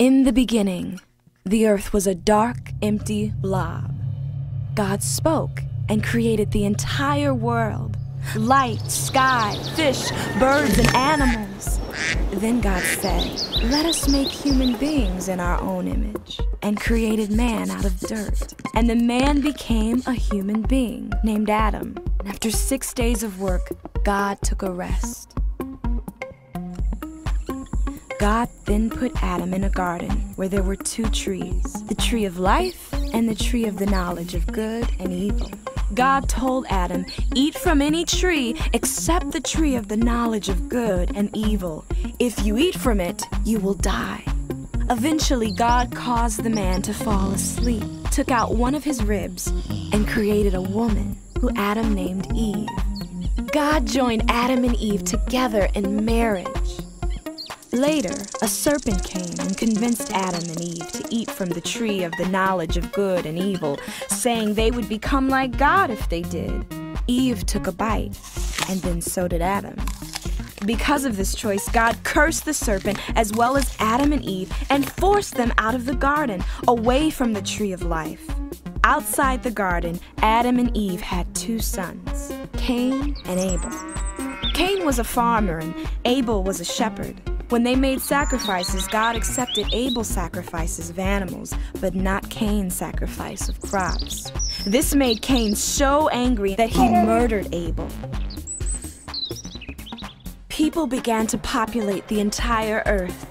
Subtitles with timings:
[0.00, 0.98] In the beginning,
[1.44, 3.94] the earth was a dark, empty blob.
[4.74, 5.60] God spoke
[5.90, 7.98] and created the entire world
[8.34, 11.78] light, sky, fish, birds, and animals.
[12.32, 13.24] Then God said,
[13.64, 18.54] Let us make human beings in our own image, and created man out of dirt.
[18.74, 21.98] And the man became a human being named Adam.
[22.20, 23.68] And after six days of work,
[24.02, 25.34] God took a rest.
[28.20, 32.38] God then put Adam in a garden where there were two trees the tree of
[32.38, 35.50] life and the tree of the knowledge of good and evil.
[35.94, 41.16] God told Adam, Eat from any tree except the tree of the knowledge of good
[41.16, 41.86] and evil.
[42.18, 44.22] If you eat from it, you will die.
[44.90, 49.46] Eventually, God caused the man to fall asleep, took out one of his ribs,
[49.94, 52.68] and created a woman who Adam named Eve.
[53.50, 56.80] God joined Adam and Eve together in marriage.
[57.72, 62.12] Later, a serpent came and convinced Adam and Eve to eat from the tree of
[62.16, 63.78] the knowledge of good and evil,
[64.08, 66.66] saying they would become like God if they did.
[67.06, 68.18] Eve took a bite,
[68.68, 69.76] and then so did Adam.
[70.66, 74.90] Because of this choice, God cursed the serpent as well as Adam and Eve and
[74.92, 78.28] forced them out of the garden, away from the tree of life.
[78.82, 83.70] Outside the garden, Adam and Eve had two sons, Cain and Abel.
[84.54, 87.20] Cain was a farmer and Abel was a shepherd.
[87.50, 93.60] When they made sacrifices, God accepted Abel's sacrifices of animals, but not Cain's sacrifice of
[93.60, 94.30] crops.
[94.64, 97.88] This made Cain so angry that he murdered Abel.
[100.48, 103.26] People began to populate the entire earth,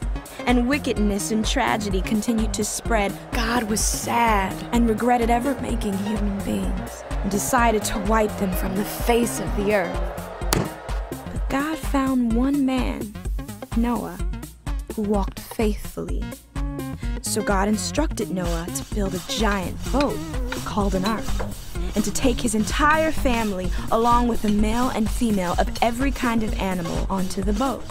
[0.46, 3.18] and wickedness and tragedy continued to spread.
[3.32, 8.76] God was sad and regretted ever making human beings and decided to wipe them from
[8.76, 9.98] the face of the earth.
[10.52, 13.14] But God found one man
[13.78, 14.18] Noah,
[14.96, 16.24] who walked faithfully.
[17.22, 20.18] So God instructed Noah to build a giant boat
[20.66, 21.26] called an ark,
[21.96, 26.44] and to take his entire family, along with a male and female of every kind
[26.44, 27.84] of animal, onto the boat.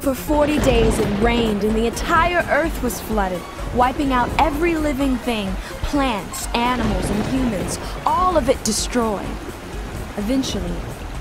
[0.00, 3.40] For 40 days it rained, and the entire earth was flooded,
[3.74, 9.26] wiping out every living thing plants, animals, and humans, all of it destroyed.
[10.16, 10.72] Eventually,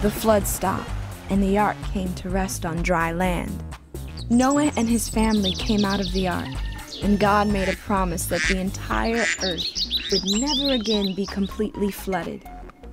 [0.02, 0.90] the flood stopped,
[1.30, 3.64] and the ark came to rest on dry land.
[4.32, 6.50] Noah and his family came out of the ark,
[7.04, 9.64] and God made a promise that the entire earth
[10.12, 12.44] would never again be completely flooded.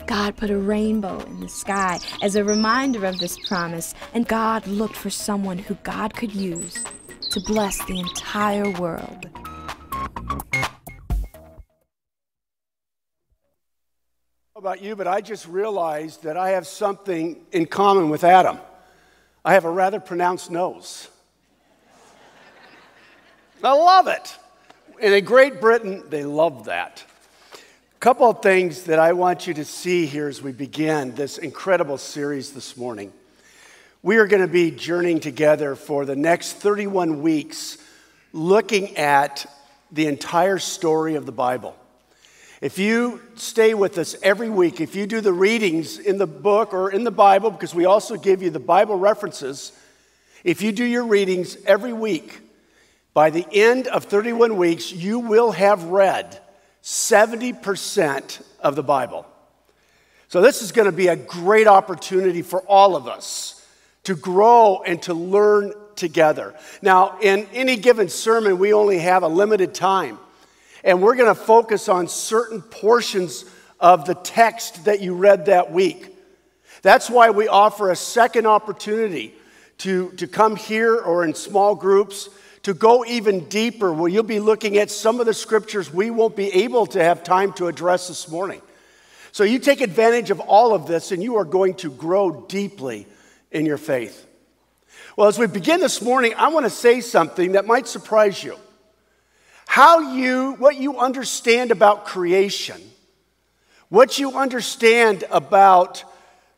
[0.07, 4.67] God put a rainbow in the sky as a reminder of this promise, and God
[4.67, 6.85] looked for someone who God could use
[7.31, 9.29] to bless the entire world.
[14.59, 18.59] About you, but I just realized that I have something in common with Adam.
[19.45, 21.09] I have a rather pronounced nose.
[23.63, 24.37] I love it.
[25.01, 27.05] And in Great Britain, they love that.
[27.55, 31.39] A couple of things that I want you to see here as we begin this
[31.39, 33.13] incredible series this morning.
[34.03, 37.79] We are going to be journeying together for the next 31 weeks
[38.33, 39.47] looking at
[39.93, 41.77] the entire story of the Bible.
[42.61, 46.75] If you stay with us every week, if you do the readings in the book
[46.75, 49.73] or in the Bible, because we also give you the Bible references,
[50.43, 52.41] if you do your readings every week,
[53.15, 56.41] by the end of 31 weeks, you will have read
[56.83, 59.27] 70% of the Bible.
[60.29, 63.65] So, this is going to be a great opportunity for all of us
[64.05, 66.55] to grow and to learn together.
[66.83, 70.19] Now, in any given sermon, we only have a limited time.
[70.85, 73.45] And we're going to focus on certain portions
[73.81, 76.15] of the text that you read that week.
[76.83, 79.35] That's why we offer a second opportunity
[79.79, 82.29] to, to come here or in small groups
[82.63, 86.37] to go even deeper, where you'll be looking at some of the scriptures we won't
[86.37, 88.61] be able to have time to address this morning.
[89.33, 93.07] So you take advantage of all of this, and you are going to grow deeply
[93.51, 94.27] in your faith.
[95.17, 98.57] Well, as we begin this morning, I want to say something that might surprise you
[99.79, 102.83] how you, what you understand about creation,
[103.89, 106.03] what you understand about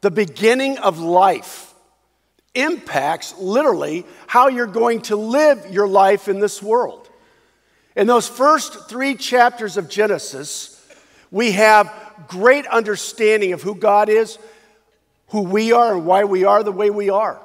[0.01, 1.75] the beginning of life
[2.55, 7.11] impacts literally how you're going to live your life in this world.
[7.95, 10.83] In those first three chapters of Genesis,
[11.31, 11.93] we have
[12.27, 14.39] great understanding of who God is,
[15.29, 17.39] who we are, and why we are the way we are.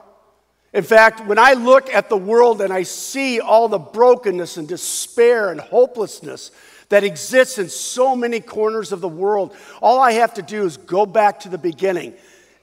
[0.76, 4.68] In fact, when I look at the world and I see all the brokenness and
[4.68, 6.52] despair and hopelessness
[6.90, 10.76] that exists in so many corners of the world, all I have to do is
[10.76, 12.14] go back to the beginning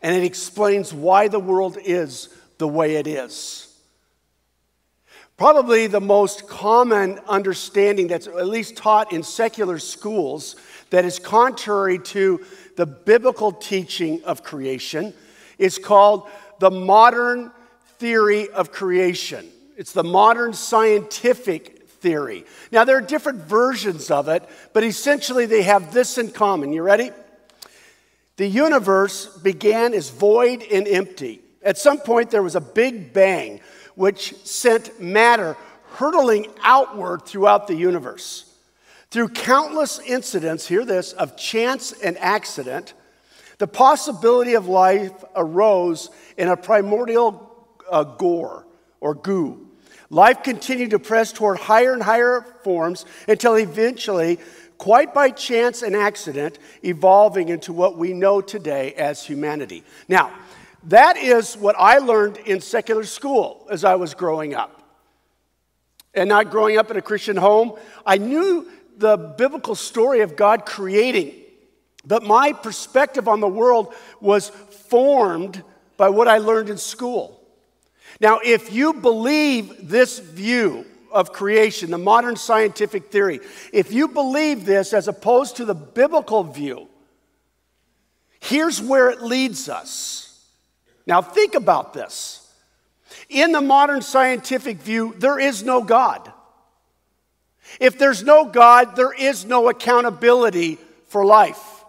[0.03, 2.29] and it explains why the world is
[2.59, 3.75] the way it is.
[5.39, 10.57] Probably the most common understanding that's at least taught in secular schools
[10.91, 12.45] that is contrary to
[12.77, 15.15] the biblical teaching of creation
[15.57, 17.51] is called the modern
[18.03, 19.49] theory of creation.
[19.77, 22.45] It's the modern scientific theory.
[22.73, 26.73] Now, there are different versions of it, but essentially they have this in common.
[26.73, 27.13] You ready?
[28.39, 31.43] The universe began as void and empty.
[31.63, 33.61] At some point, there was a big bang
[33.95, 35.57] which sent matter
[35.93, 38.53] hurtling outward throughout the universe.
[39.13, 42.95] Through countless incidents, hear this, of chance and accident,
[43.59, 47.52] the possibility of life arose in a primordial
[47.93, 48.67] uh, gore
[49.01, 49.69] or goo.
[50.11, 54.39] Life continued to press toward higher and higher forms until eventually,
[54.77, 59.85] quite by chance and accident, evolving into what we know today as humanity.
[60.09, 60.33] Now,
[60.85, 64.83] that is what I learned in secular school as I was growing up.
[66.15, 67.73] And not growing up in a Christian home,
[68.05, 68.69] I knew
[68.99, 71.33] the biblical story of God creating,
[72.05, 75.63] but my perspective on the world was formed
[75.97, 77.42] by what I learned in school.
[78.21, 83.41] Now, if you believe this view of creation, the modern scientific theory,
[83.73, 86.89] if you believe this as opposed to the biblical view,
[88.41, 90.29] here's where it leads us.
[91.07, 92.39] Now, think about this.
[93.29, 96.33] In the modern scientific view, there is no God.
[97.81, 101.85] If there's no God, there is no accountability for life.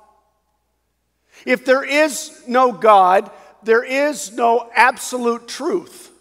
[1.45, 3.29] If there is no God,
[3.63, 6.11] there is no absolute truth.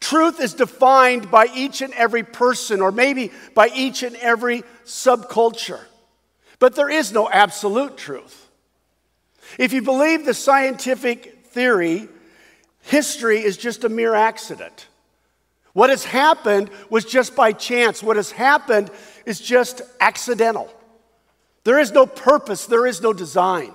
[0.00, 5.80] Truth is defined by each and every person, or maybe by each and every subculture.
[6.58, 8.48] But there is no absolute truth.
[9.58, 12.08] If you believe the scientific theory,
[12.82, 14.86] history is just a mere accident.
[15.72, 18.02] What has happened was just by chance.
[18.02, 18.90] What has happened
[19.26, 20.72] is just accidental.
[21.64, 23.72] There is no purpose, there is no design.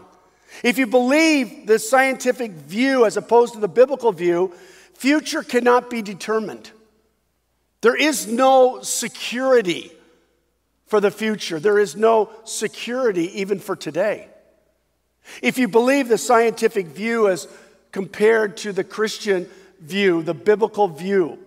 [0.63, 4.54] If you believe the scientific view as opposed to the biblical view,
[4.95, 6.71] future cannot be determined.
[7.81, 9.92] There is no security
[10.88, 11.59] for the future.
[11.59, 14.27] There is no security even for today.
[15.42, 17.47] If you believe the scientific view as
[17.92, 19.50] compared to the Christian
[19.80, 21.39] view, the biblical view,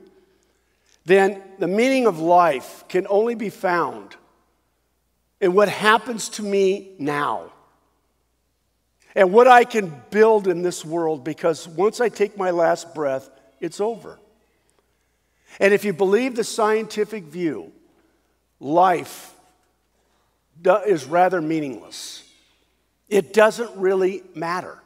[1.04, 4.16] then the meaning of life can only be found
[5.40, 7.52] in what happens to me now
[9.14, 13.30] and what I can build in this world because once I take my last breath,
[13.60, 14.18] it's over.
[15.60, 17.72] And if you believe the scientific view,
[18.60, 19.34] life
[20.64, 22.24] is rather meaningless.
[23.08, 24.78] It doesn't really matter.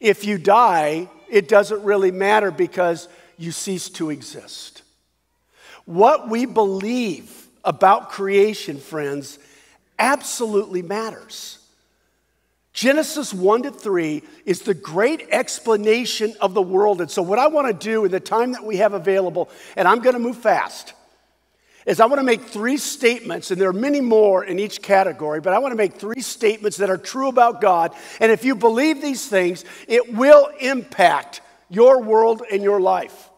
[0.00, 4.82] If you die, it doesn't really matter because you cease to exist.
[5.84, 9.38] What we believe about creation, friends,
[9.98, 11.57] absolutely matters.
[12.78, 17.00] Genesis 1 to 3 is the great explanation of the world.
[17.00, 19.88] And so, what I want to do in the time that we have available, and
[19.88, 20.94] I'm going to move fast,
[21.86, 25.40] is I want to make three statements, and there are many more in each category,
[25.40, 27.96] but I want to make three statements that are true about God.
[28.20, 33.28] And if you believe these things, it will impact your world and your life.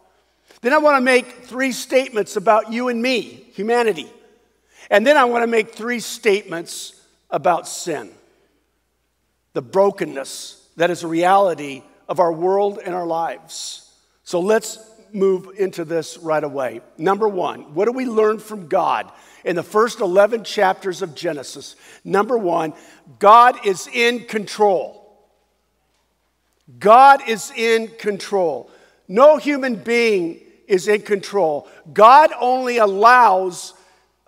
[0.61, 4.13] Then I want to make three statements about you and me, humanity.
[4.91, 6.93] And then I want to make three statements
[7.31, 8.11] about sin,
[9.53, 13.89] the brokenness that is a reality of our world and our lives.
[14.23, 14.79] So let's
[15.13, 16.81] move into this right away.
[16.97, 19.11] Number one, what do we learn from God
[19.43, 21.75] in the first 11 chapters of Genesis?
[22.03, 22.73] Number one,
[23.19, 24.97] God is in control.
[26.79, 28.71] God is in control.
[29.07, 31.67] No human being is in control.
[31.91, 33.73] God only allows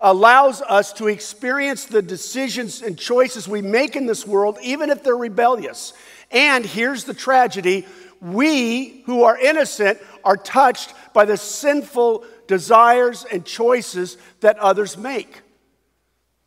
[0.04, 5.02] allows us to experience the decisions and choices we make in this world even if
[5.02, 5.94] they're rebellious.
[6.30, 7.86] And here's the tragedy,
[8.20, 15.40] we who are innocent are touched by the sinful desires and choices that others make.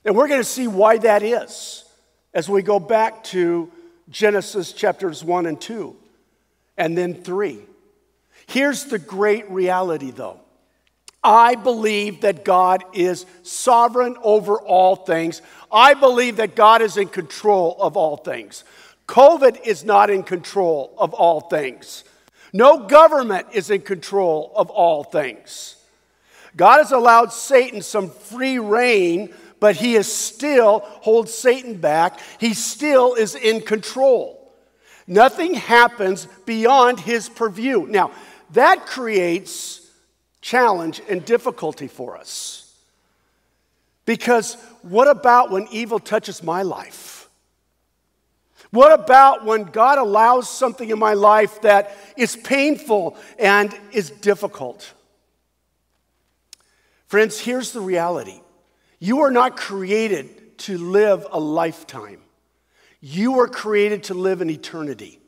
[0.06, 1.84] And we're going to see why that is
[2.36, 3.72] as we go back to
[4.12, 5.96] Genesis chapters 1 and 2,
[6.78, 7.60] and then 3.
[8.46, 10.42] Here's the great reality, though.
[11.24, 15.42] I believe that God is sovereign over all things.
[15.72, 18.64] I believe that God is in control of all things.
[19.08, 22.04] COVID is not in control of all things.
[22.54, 25.76] No government is in control of all things.
[26.56, 32.20] God has allowed Satan some free reign, but he is still holds Satan back.
[32.40, 34.34] He still is in control.
[35.06, 37.86] Nothing happens beyond his purview.
[37.88, 38.12] Now,
[38.52, 39.77] that creates
[40.48, 42.74] challenge and difficulty for us.
[44.06, 47.30] Because what about when evil touches my life?
[48.72, 54.94] What about when God allows something in my life that is painful and is difficult?
[57.08, 58.40] Friends, here's the reality
[59.00, 62.22] you are not created to live a lifetime,
[63.02, 65.20] you are created to live an eternity.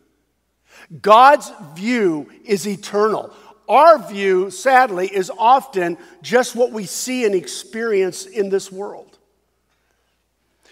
[1.01, 3.33] God's view is eternal.
[3.69, 9.19] Our view, sadly, is often just what we see and experience in this world.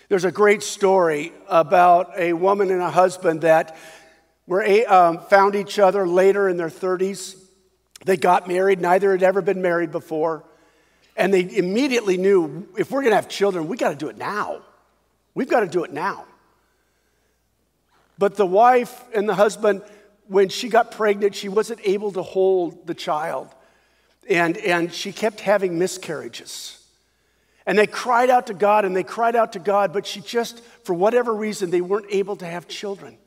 [0.09, 3.77] There's a great story about a woman and a husband that
[4.47, 7.35] were, um, found each other later in their 30s.
[8.05, 10.43] They got married, neither had ever been married before.
[11.15, 14.17] And they immediately knew if we're going to have children, we got to do it
[14.17, 14.61] now.
[15.35, 16.25] We've got to do it now.
[18.17, 19.83] But the wife and the husband,
[20.27, 23.49] when she got pregnant, she wasn't able to hold the child.
[24.29, 26.83] And, and she kept having miscarriages.
[27.65, 30.63] And they cried out to God and they cried out to God, but she just,
[30.83, 33.17] for whatever reason, they weren't able to have children.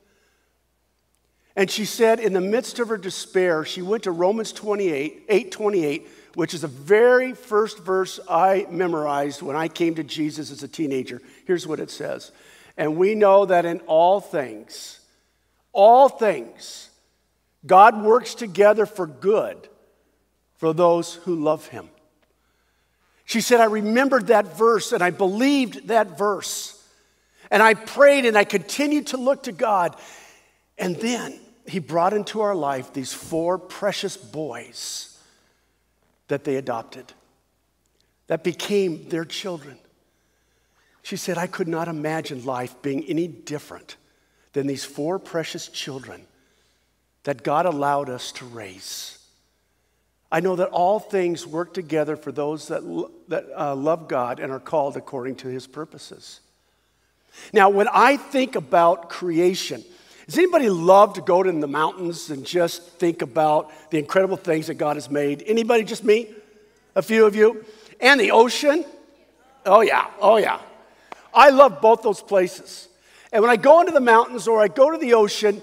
[1.57, 5.53] And she said, in the midst of her despair, she went to Romans 28, 8
[5.53, 10.63] 28, which is the very first verse I memorized when I came to Jesus as
[10.63, 11.21] a teenager.
[11.47, 12.31] Here's what it says
[12.77, 15.01] And we know that in all things,
[15.73, 16.90] all things,
[17.67, 19.69] God works together for good
[20.57, 21.89] for those who love him.
[23.25, 26.77] She said, I remembered that verse and I believed that verse.
[27.51, 29.97] And I prayed and I continued to look to God.
[30.79, 35.19] And then he brought into our life these four precious boys
[36.29, 37.13] that they adopted,
[38.29, 39.79] that became their children.
[41.03, 43.97] She said, I could not imagine life being any different
[44.53, 46.27] than these four precious children
[47.25, 49.19] that God allowed us to raise.
[50.33, 52.83] I know that all things work together for those that,
[53.29, 56.41] that uh, love God and are called according to his purposes.
[57.53, 59.83] Now, when I think about creation,
[60.27, 64.69] does anybody love to go to the mountains and just think about the incredible things
[64.69, 65.43] that God has made?
[65.47, 66.33] Anybody, just me?
[66.95, 67.65] A few of you?
[68.01, 68.85] And the ocean?
[69.67, 70.61] Oh, yeah, oh, yeah.
[71.35, 72.89] I love both those places.
[73.33, 75.61] And when I go into the mountains or I go to the ocean,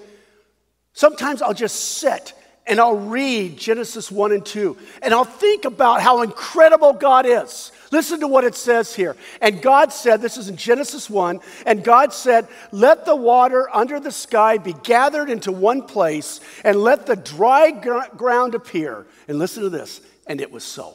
[0.98, 2.32] sometimes I'll just sit
[2.66, 7.72] and I'll read Genesis 1 and 2, and I'll think about how incredible God is.
[7.90, 9.16] Listen to what it says here.
[9.40, 13.98] And God said, this is in Genesis 1, and God said, Let the water under
[13.98, 19.06] the sky be gathered into one place, and let the dry gr- ground appear.
[19.28, 20.94] And listen to this, and it was so.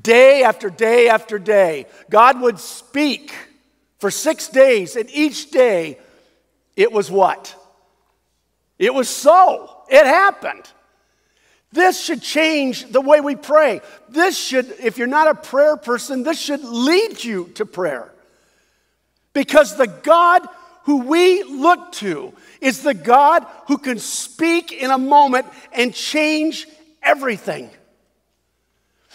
[0.00, 3.32] Day after day after day, God would speak
[3.98, 5.98] for six days, and each day
[6.76, 7.56] it was what?
[8.78, 9.70] It was so.
[9.88, 10.68] It happened.
[11.72, 13.82] This should change the way we pray.
[14.08, 18.10] This should, if you're not a prayer person, this should lead you to prayer.
[19.34, 20.48] Because the God
[20.84, 22.32] who we look to
[22.62, 26.66] is the God who can speak in a moment and change
[27.02, 27.70] everything.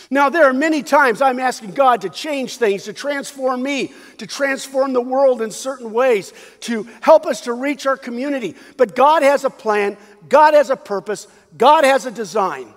[0.09, 4.27] Now, there are many times I'm asking God to change things, to transform me, to
[4.27, 8.55] transform the world in certain ways, to help us to reach our community.
[8.77, 12.73] But God has a plan, God has a purpose, God has a design.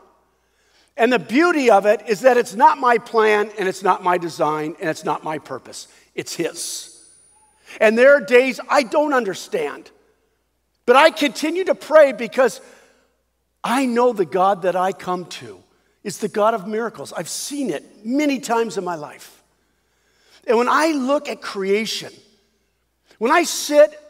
[0.96, 4.18] And the beauty of it is that it's not my plan, and it's not my
[4.18, 5.88] design, and it's not my purpose.
[6.14, 6.92] It's His.
[7.80, 9.90] And there are days I don't understand,
[10.86, 12.60] but I continue to pray because
[13.62, 15.62] I know the God that I come to
[16.06, 17.12] is the God of miracles.
[17.12, 19.42] I've seen it many times in my life.
[20.46, 22.12] And when I look at creation,
[23.18, 24.00] when I sit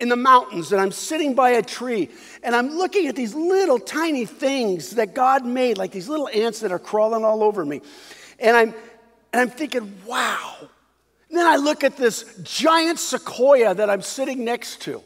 [0.00, 2.08] in the mountains and I'm sitting by a tree
[2.42, 6.60] and I'm looking at these little tiny things that God made, like these little ants
[6.60, 7.82] that are crawling all over me,
[8.38, 8.74] and I'm,
[9.34, 10.56] and I'm thinking, wow.
[11.28, 15.02] And then I look at this giant sequoia that I'm sitting next to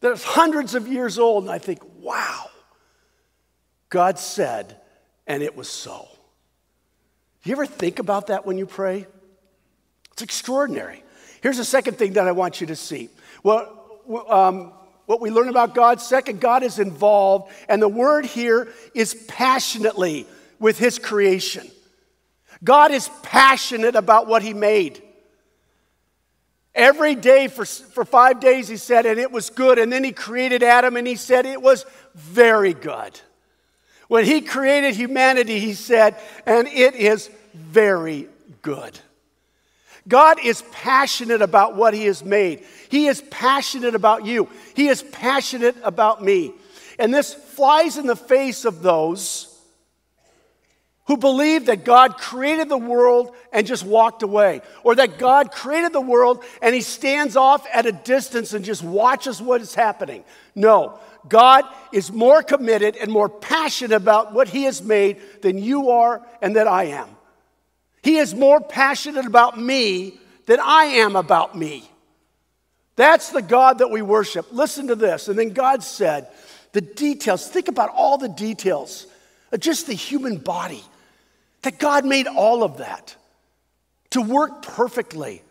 [0.00, 2.50] that's hundreds of years old, and I think, wow.
[3.88, 4.82] God said,
[5.26, 6.08] and it was so.
[7.44, 9.06] You ever think about that when you pray?
[10.12, 11.02] It's extraordinary.
[11.42, 13.10] Here's the second thing that I want you to see.
[13.42, 13.80] Well,
[14.28, 14.72] um,
[15.06, 20.26] what we learn about God, second, God is involved, and the word here is passionately
[20.58, 21.70] with his creation.
[22.62, 25.02] God is passionate about what he made.
[26.74, 29.78] Every day for, for five days, he said, and it was good.
[29.78, 33.20] And then he created Adam and he said, it was very good.
[34.08, 38.28] When he created humanity, he said, and it is very
[38.62, 38.98] good.
[40.06, 42.64] God is passionate about what he has made.
[42.90, 44.48] He is passionate about you.
[44.74, 46.52] He is passionate about me.
[46.98, 49.50] And this flies in the face of those
[51.06, 55.92] who believe that God created the world and just walked away, or that God created
[55.92, 60.24] the world and he stands off at a distance and just watches what is happening.
[60.54, 65.90] No, God is more committed and more passionate about what he has made than you
[65.90, 67.08] are and that I am.
[68.02, 71.88] He is more passionate about me than I am about me.
[72.96, 74.46] That's the God that we worship.
[74.52, 75.28] Listen to this.
[75.28, 76.28] And then God said,
[76.72, 79.06] the details, think about all the details
[79.58, 80.82] just the human body
[81.62, 83.14] that God made all of that
[84.10, 85.42] to work perfectly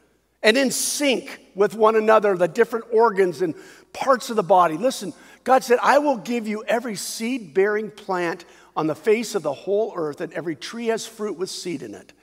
[0.42, 3.56] and in sync with one another, the different organs and
[3.94, 4.78] parts of the body.
[4.78, 5.14] Listen,
[5.44, 8.46] God said, I will give you every seed bearing plant
[8.76, 11.94] on the face of the whole earth, and every tree has fruit with seed in
[11.94, 12.14] it.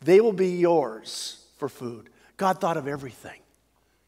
[0.00, 2.08] They will be yours for food.
[2.36, 3.40] God thought of everything.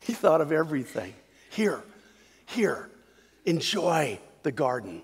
[0.01, 1.15] He thought of everything.
[1.51, 1.83] Here,
[2.47, 2.91] here,
[3.45, 5.03] enjoy the garden.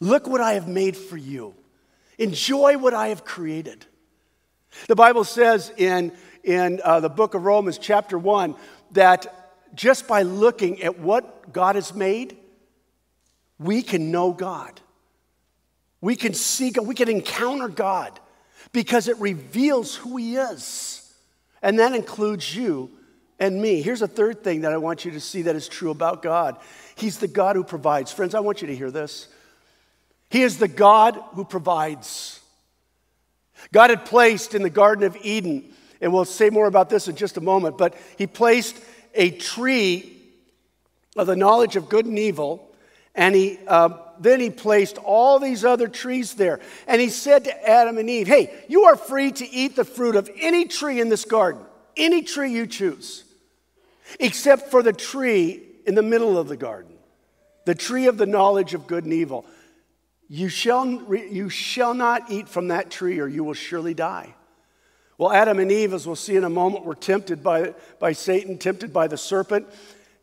[0.00, 1.54] Look what I have made for you.
[2.18, 3.86] Enjoy what I have created.
[4.88, 6.12] The Bible says in,
[6.42, 8.54] in uh, the book of Romans, chapter 1,
[8.92, 12.36] that just by looking at what God has made,
[13.58, 14.80] we can know God.
[16.00, 18.20] We can see God, we can encounter God
[18.72, 21.00] because it reveals who He is.
[21.62, 22.90] And that includes you
[23.38, 23.80] and me.
[23.80, 26.58] Here's a third thing that I want you to see that is true about God
[26.96, 28.12] He's the God who provides.
[28.12, 29.28] Friends, I want you to hear this.
[30.30, 32.40] He is the God who provides.
[33.72, 37.16] God had placed in the Garden of Eden, and we'll say more about this in
[37.16, 38.76] just a moment, but He placed
[39.14, 40.16] a tree
[41.16, 42.73] of the knowledge of good and evil,
[43.14, 46.60] and He uh, then He placed all these other trees there.
[46.86, 50.16] And He said to Adam and Eve, Hey, you are free to eat the fruit
[50.16, 51.62] of any tree in this garden,
[51.96, 53.24] any tree you choose,
[54.20, 56.94] except for the tree in the middle of the garden,
[57.64, 59.44] the tree of the knowledge of good and evil.
[60.28, 64.34] You shall, you shall not eat from that tree, or you will surely die.
[65.16, 68.58] Well, Adam and Eve, as we'll see in a moment, were tempted by, by Satan,
[68.58, 69.68] tempted by the serpent,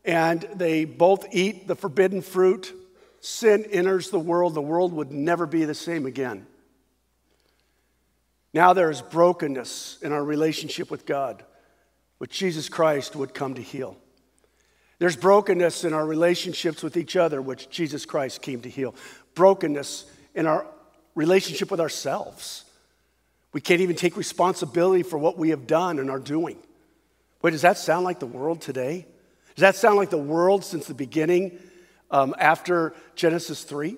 [0.03, 2.73] and they both eat the forbidden fruit.
[3.21, 4.53] Sin enters the world.
[4.53, 6.47] The world would never be the same again.
[8.53, 11.43] Now there is brokenness in our relationship with God,
[12.17, 13.95] which Jesus Christ would come to heal.
[14.99, 18.93] There's brokenness in our relationships with each other, which Jesus Christ came to heal
[19.33, 20.05] brokenness
[20.35, 20.65] in our
[21.15, 22.65] relationship with ourselves.
[23.53, 26.57] We can't even take responsibility for what we have done and are doing.
[27.41, 29.05] Wait, does that sound like the world today?
[29.55, 31.59] Does that sound like the world since the beginning
[32.11, 33.97] um, after Genesis 3?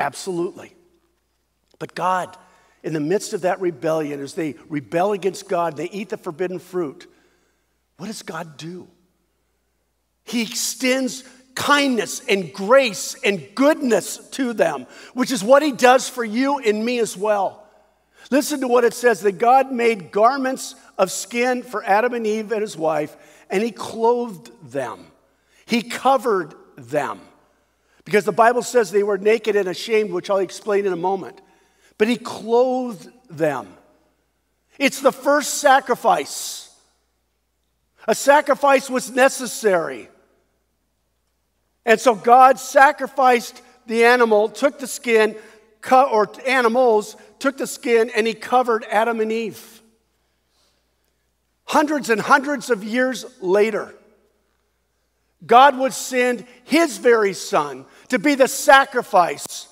[0.00, 0.74] Absolutely.
[1.78, 2.36] But God,
[2.82, 6.58] in the midst of that rebellion, as they rebel against God, they eat the forbidden
[6.58, 7.06] fruit,
[7.96, 8.88] what does God do?
[10.24, 16.24] He extends kindness and grace and goodness to them, which is what he does for
[16.24, 17.66] you and me as well.
[18.30, 22.52] Listen to what it says that God made garments of skin for Adam and Eve
[22.52, 23.16] and his wife,
[23.50, 25.06] and he clothed them.
[25.66, 27.20] He covered them.
[28.04, 31.40] Because the Bible says they were naked and ashamed, which I'll explain in a moment.
[31.98, 33.68] But he clothed them.
[34.78, 36.70] It's the first sacrifice.
[38.06, 40.08] A sacrifice was necessary.
[41.84, 45.36] And so God sacrificed the animal, took the skin,
[45.90, 49.82] or animals, took the skin, and he covered Adam and Eve.
[51.64, 53.94] Hundreds and hundreds of years later,
[55.46, 59.68] God would send his very son to be the sacrifice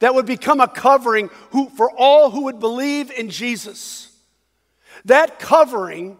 [0.00, 4.10] that would become a covering who, for all who would believe in Jesus.
[5.04, 6.18] That covering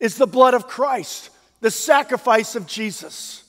[0.00, 3.44] is the blood of Christ, the sacrifice of Jesus.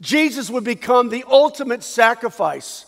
[0.00, 2.86] Jesus would become the ultimate sacrifice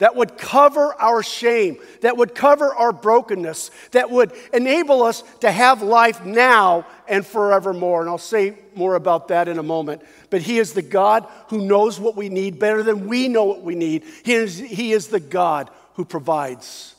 [0.00, 5.52] that would cover our shame, that would cover our brokenness, that would enable us to
[5.52, 8.00] have life now and forevermore.
[8.00, 10.02] And I'll say more about that in a moment.
[10.30, 13.62] But He is the God who knows what we need better than we know what
[13.62, 14.04] we need.
[14.24, 16.94] He is, he is the God who provides.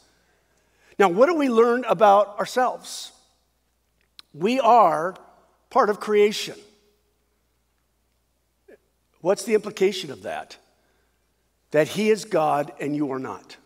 [1.00, 3.12] Now, what do we learn about ourselves?
[4.32, 5.16] We are
[5.72, 6.56] part of creation.
[9.22, 10.58] What's the implication of that?
[11.72, 13.58] That He is God and you are not.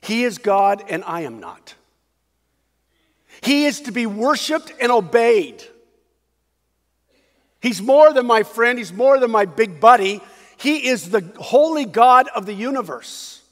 [0.00, 1.74] He is God and I am not.
[3.42, 5.62] He is to be worshiped and obeyed.
[7.60, 10.20] He's more than my friend, He's more than my big buddy.
[10.56, 13.42] He is the holy God of the universe.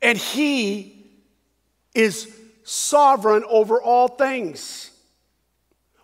[0.00, 1.04] And He
[1.94, 2.34] is
[2.64, 4.90] sovereign over all things.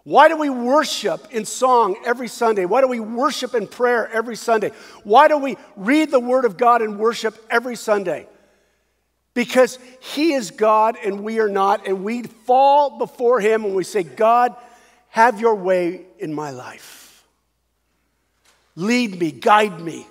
[0.04, 2.64] Why do we worship in song every Sunday?
[2.64, 4.72] Why do we worship in prayer every Sunday?
[5.04, 8.26] Why do we read the Word of God and worship every Sunday?
[9.32, 13.84] Because He is God and we are not, and we fall before Him and we
[13.84, 14.56] say, God,
[15.10, 17.24] have your way in my life.
[18.74, 20.06] Lead me, guide me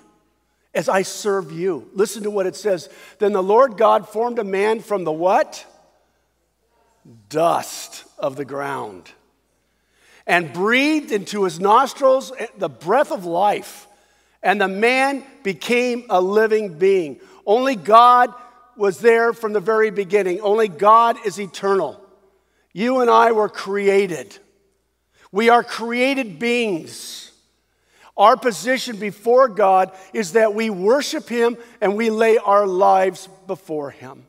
[0.72, 1.90] as I serve you.
[1.92, 2.88] Listen to what it says.
[3.18, 5.66] Then the Lord God formed a man from the what?
[7.28, 9.12] Dust of the ground
[10.26, 13.86] and breathed into his nostrils the breath of life,
[14.42, 17.20] and the man became a living being.
[17.46, 18.32] Only God
[18.76, 20.40] was there from the very beginning.
[20.40, 22.00] Only God is eternal.
[22.72, 24.38] You and I were created.
[25.30, 27.30] We are created beings.
[28.16, 33.90] Our position before God is that we worship Him and we lay our lives before
[33.90, 34.26] Him.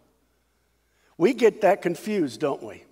[1.18, 2.83] We get that confused, don't we?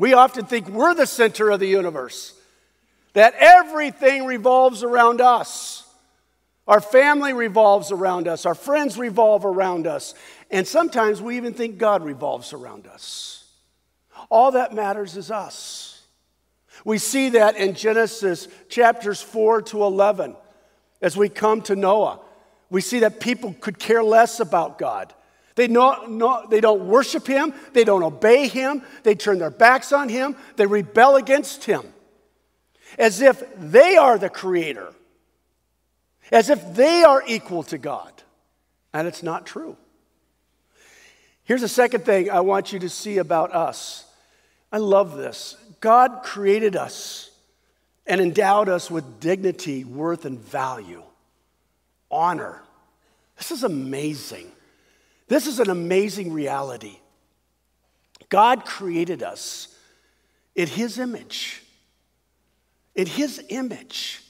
[0.00, 2.32] We often think we're the center of the universe,
[3.12, 5.86] that everything revolves around us.
[6.66, 10.14] Our family revolves around us, our friends revolve around us,
[10.50, 13.44] and sometimes we even think God revolves around us.
[14.30, 16.02] All that matters is us.
[16.82, 20.34] We see that in Genesis chapters 4 to 11
[21.02, 22.20] as we come to Noah.
[22.70, 25.12] We see that people could care less about God.
[25.60, 30.08] They, know, they don't worship him, they don't obey him, they turn their backs on
[30.08, 31.82] him, they rebel against him.
[32.98, 34.94] As if they are the creator,
[36.32, 38.10] as if they are equal to God.
[38.94, 39.76] And it's not true.
[41.44, 44.06] Here's the second thing I want you to see about us.
[44.72, 45.58] I love this.
[45.80, 47.30] God created us
[48.06, 51.02] and endowed us with dignity, worth, and value,
[52.10, 52.62] honor.
[53.36, 54.52] This is amazing.
[55.30, 56.96] This is an amazing reality.
[58.30, 59.72] God created us
[60.56, 61.62] in His image.
[62.96, 64.24] In His image.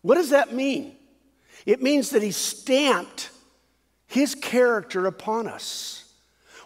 [0.00, 0.96] What does that mean?
[1.66, 3.28] It means that He stamped
[4.06, 6.10] His character upon us.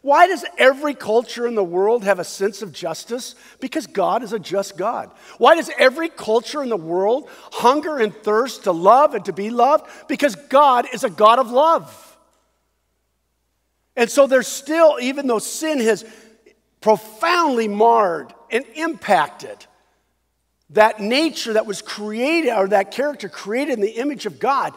[0.00, 3.34] Why does every culture in the world have a sense of justice?
[3.58, 5.10] Because God is a just God.
[5.38, 9.50] Why does every culture in the world hunger and thirst to love and to be
[9.50, 9.90] loved?
[10.06, 12.03] Because God is a God of love.
[13.96, 16.04] And so there's still, even though sin has
[16.80, 19.66] profoundly marred and impacted
[20.70, 24.74] that nature that was created, or that character created in the image of God,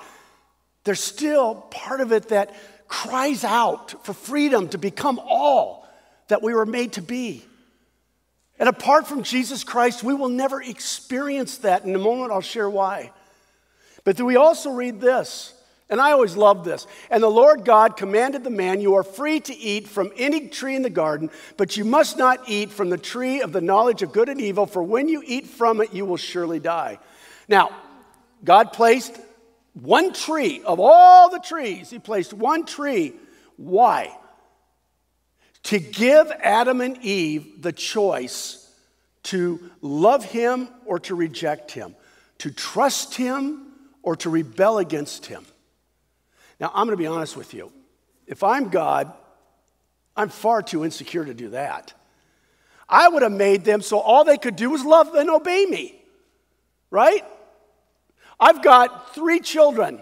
[0.84, 2.56] there's still part of it that
[2.88, 5.88] cries out for freedom to become all
[6.28, 7.44] that we were made to be.
[8.60, 11.84] And apart from Jesus Christ, we will never experience that.
[11.84, 13.12] In a moment, I'll share why.
[14.04, 15.54] But do we also read this
[15.90, 16.86] and I always love this.
[17.10, 20.76] And the Lord God commanded the man, You are free to eat from any tree
[20.76, 24.12] in the garden, but you must not eat from the tree of the knowledge of
[24.12, 27.00] good and evil, for when you eat from it, you will surely die.
[27.48, 27.70] Now,
[28.44, 29.18] God placed
[29.74, 33.14] one tree of all the trees, He placed one tree.
[33.56, 34.16] Why?
[35.64, 38.64] To give Adam and Eve the choice
[39.24, 41.96] to love Him or to reject Him,
[42.40, 43.68] to trust Him
[44.04, 45.46] or to rebel against Him.
[46.60, 47.72] Now, I'm going to be honest with you.
[48.26, 49.14] If I'm God,
[50.16, 51.94] I'm far too insecure to do that.
[52.90, 56.02] I would have made them so all they could do was love and obey me,
[56.90, 57.24] right?
[58.40, 60.02] I've got three children,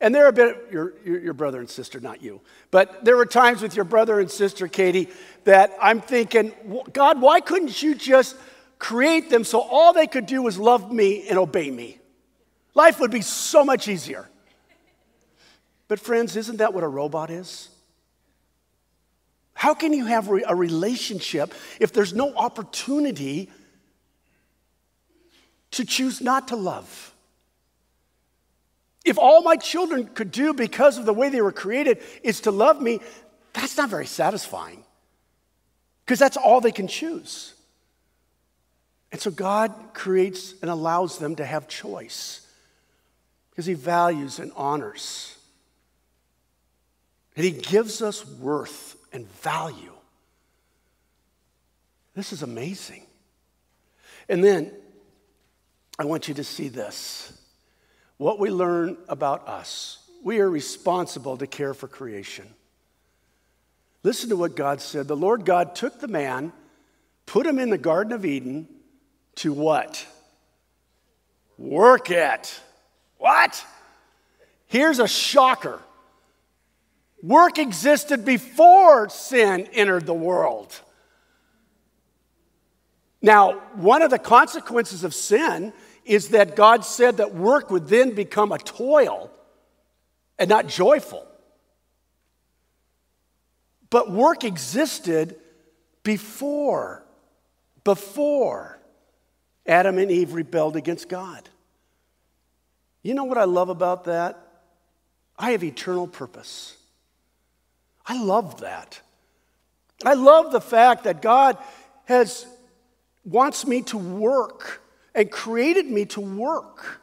[0.00, 2.40] and they're a bit, your, your, your, brother and sister, not you,
[2.70, 5.08] but there were times with your brother and sister, Katie,
[5.44, 6.52] that I'm thinking,
[6.92, 8.36] God, why couldn't you just
[8.78, 11.98] create them so all they could do was love me and obey me?
[12.74, 14.28] Life would be so much easier.
[15.88, 17.68] But, friends, isn't that what a robot is?
[19.54, 23.50] How can you have a relationship if there's no opportunity
[25.70, 27.14] to choose not to love?
[29.04, 32.50] If all my children could do because of the way they were created is to
[32.50, 33.00] love me,
[33.52, 34.84] that's not very satisfying
[36.04, 37.54] because that's all they can choose.
[39.12, 42.46] And so God creates and allows them to have choice
[43.50, 45.35] because He values and honors
[47.36, 49.92] and He gives us worth and value.
[52.14, 53.06] This is amazing.
[54.28, 54.72] And then
[55.98, 57.32] I want you to see this.
[58.16, 62.46] What we learn about us, we are responsible to care for creation.
[64.02, 65.08] Listen to what God said.
[65.08, 66.52] The Lord God took the man,
[67.26, 68.68] put him in the Garden of Eden
[69.36, 70.06] to what?
[71.58, 72.58] Work it.
[73.18, 73.64] What?
[74.66, 75.80] Here's a shocker.
[77.26, 80.80] Work existed before sin entered the world.
[83.20, 85.72] Now, one of the consequences of sin
[86.04, 89.28] is that God said that work would then become a toil
[90.38, 91.26] and not joyful.
[93.90, 95.34] But work existed
[96.04, 97.04] before,
[97.82, 98.78] before
[99.66, 101.48] Adam and Eve rebelled against God.
[103.02, 104.38] You know what I love about that?
[105.36, 106.76] I have eternal purpose.
[108.06, 109.00] I love that.
[110.04, 111.58] I love the fact that God
[112.04, 112.46] has
[113.24, 114.80] wants me to work
[115.14, 117.00] and created me to work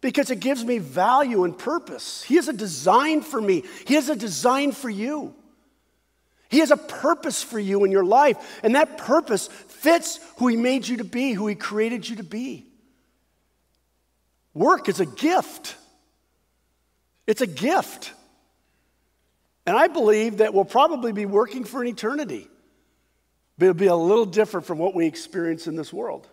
[0.00, 2.22] because it gives me value and purpose.
[2.22, 3.64] He has a design for me.
[3.86, 5.34] He has a design for you.
[6.48, 10.56] He has a purpose for you in your life, and that purpose fits who He
[10.56, 12.64] made you to be, who He created you to be.
[14.54, 15.76] Work is a gift.
[17.26, 18.12] It's a gift.
[19.68, 22.48] And I believe that we'll probably be working for an eternity,
[23.58, 26.26] but it'll be a little different from what we experience in this world.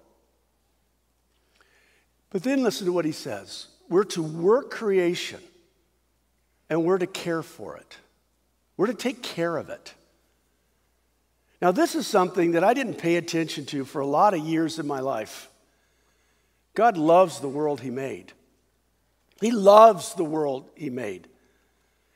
[2.29, 5.41] But then listen to what he says we're to work creation
[6.69, 7.97] and we're to care for it,
[8.77, 9.93] we're to take care of it.
[11.61, 14.79] Now, this is something that I didn't pay attention to for a lot of years
[14.79, 15.49] in my life.
[16.73, 18.31] God loves the world He made.
[19.41, 21.27] He loves the world He made.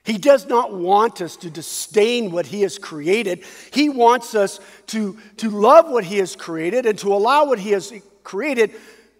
[0.09, 3.43] He does not want us to disdain what He has created.
[3.71, 7.73] He wants us to, to love what He has created and to allow what He
[7.73, 7.93] has
[8.23, 8.71] created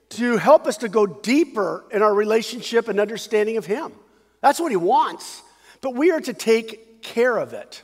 [0.10, 3.91] to help us to go deeper in our relationship and understanding of Him.
[4.41, 5.43] That's what He wants.
[5.82, 7.84] But we are to take care of it.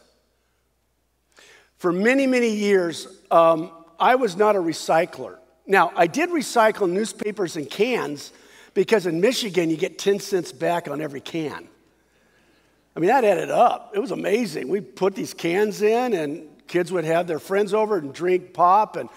[1.78, 5.38] For many, many years, um, I was not a recycler.
[5.68, 8.34] Now, I did recycle newspapers and cans
[8.74, 11.68] because in Michigan, you get 10 cents back on every can.
[12.96, 13.92] I mean, that added up.
[13.94, 14.70] It was amazing.
[14.70, 18.96] We put these cans in, and kids would have their friends over and drink pop,
[18.96, 19.10] and,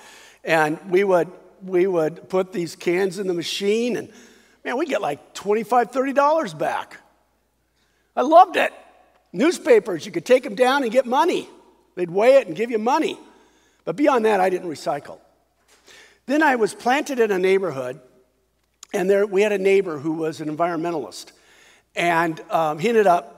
[0.42, 1.30] and we, would,
[1.62, 4.10] we would put these cans in the machine, and
[4.64, 6.96] man, we get like $25, $30 back.
[8.16, 8.72] I loved it.
[9.32, 11.48] Newspapers, you could take them down and get money.
[11.94, 13.18] They'd weigh it and give you money.
[13.84, 15.18] But beyond that, I didn't recycle.
[16.26, 18.00] Then I was planted in a neighborhood,
[18.92, 21.32] and there, we had a neighbor who was an environmentalist.
[21.94, 23.37] And um, he ended up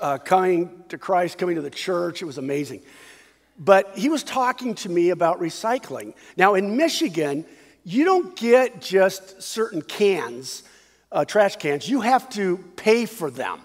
[0.00, 2.22] uh, coming to Christ, coming to the church.
[2.22, 2.82] It was amazing.
[3.58, 6.14] But he was talking to me about recycling.
[6.36, 7.44] Now, in Michigan,
[7.84, 10.62] you don't get just certain cans,
[11.12, 13.60] uh, trash cans, you have to pay for them.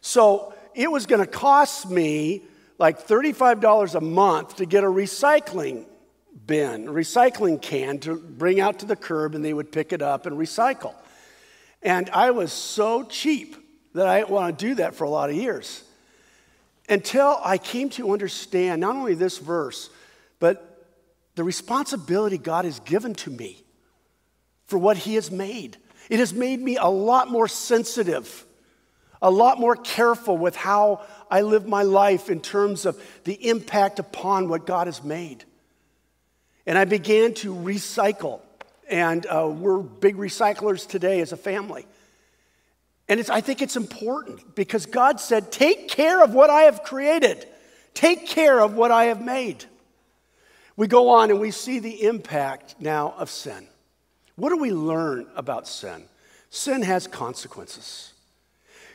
[0.00, 2.42] So it was going to cost me
[2.78, 5.86] like $35 a month to get a recycling
[6.46, 10.26] bin, recycling can to bring out to the curb, and they would pick it up
[10.26, 10.94] and recycle.
[11.82, 13.56] And I was so cheap
[13.94, 15.82] that I didn't want to do that for a lot of years.
[16.88, 19.88] Until I came to understand not only this verse,
[20.38, 20.86] but
[21.36, 23.64] the responsibility God has given to me
[24.66, 25.78] for what He has made.
[26.10, 28.44] It has made me a lot more sensitive,
[29.22, 33.98] a lot more careful with how I live my life in terms of the impact
[33.98, 35.44] upon what God has made.
[36.66, 38.40] And I began to recycle.
[38.88, 41.86] And uh, we're big recyclers today as a family.
[43.08, 47.46] And I think it's important because God said, Take care of what I have created,
[47.92, 49.64] take care of what I have made.
[50.76, 53.68] We go on and we see the impact now of sin.
[54.34, 56.04] What do we learn about sin?
[56.50, 58.12] Sin has consequences.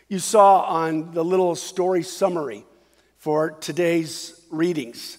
[0.09, 2.65] You saw on the little story summary
[3.17, 5.17] for today's readings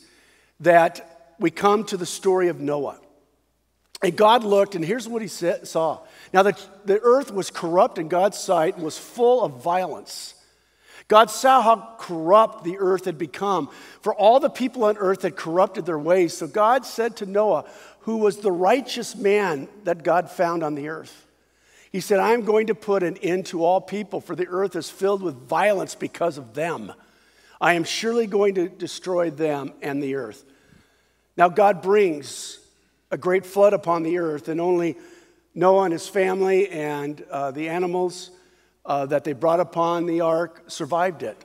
[0.59, 2.99] that we come to the story of Noah.
[4.03, 6.01] And God looked, and here's what he saw
[6.33, 10.35] now, the, the earth was corrupt in God's sight and was full of violence.
[11.09, 13.69] God saw how corrupt the earth had become,
[14.01, 16.37] for all the people on earth had corrupted their ways.
[16.37, 17.65] So God said to Noah,
[18.03, 21.27] who was the righteous man that God found on the earth,
[21.91, 24.89] He said, I'm going to put an end to all people, for the earth is
[24.89, 26.93] filled with violence because of them.
[27.61, 30.45] I am surely going to destroy them and the earth.
[31.37, 32.60] Now, God brings
[33.11, 34.97] a great flood upon the earth, and only
[35.55, 38.31] Noah and his family and uh, the animals
[38.85, 41.45] uh, that they brought upon the ark survived it.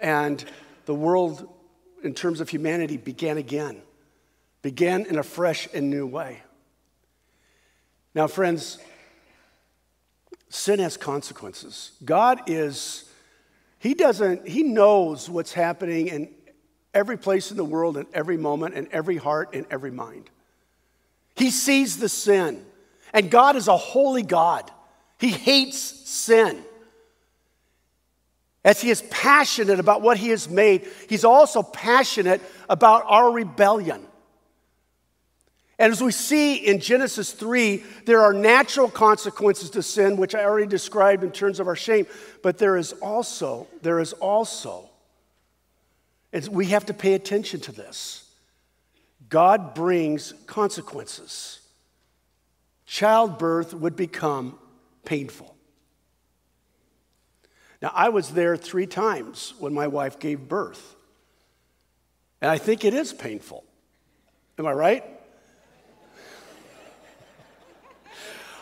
[0.00, 0.44] And
[0.84, 1.48] the world,
[2.02, 3.80] in terms of humanity, began again,
[4.62, 6.42] began in a fresh and new way.
[8.14, 8.78] Now, friends,
[10.48, 11.92] sin has consequences.
[12.04, 13.10] God is,
[13.78, 16.28] He doesn't, He knows what's happening in
[16.94, 20.30] every place in the world, in every moment, in every heart, in every mind.
[21.36, 22.64] He sees the sin.
[23.12, 24.70] And God is a holy God,
[25.18, 26.62] He hates sin.
[28.64, 34.04] As He is passionate about what He has made, He's also passionate about our rebellion.
[35.78, 40.42] And as we see in Genesis 3, there are natural consequences to sin, which I
[40.42, 42.06] already described in terms of our shame,
[42.42, 44.88] but there is also, there is also,
[46.50, 48.25] we have to pay attention to this.
[49.28, 51.60] God brings consequences.
[52.86, 54.58] Childbirth would become
[55.04, 55.56] painful.
[57.82, 60.94] Now, I was there three times when my wife gave birth,
[62.40, 63.64] and I think it is painful.
[64.58, 65.04] Am I right?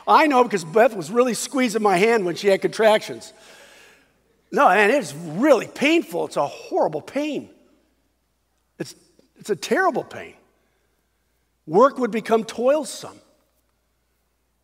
[0.07, 3.33] I know because Beth was really squeezing my hand when she had contractions.
[4.53, 6.27] No, and it's really painful.
[6.27, 7.49] It's a horrible pain.
[8.79, 8.95] It's,
[9.39, 10.35] it's a terrible pain.
[11.67, 13.19] Work would become toilsome.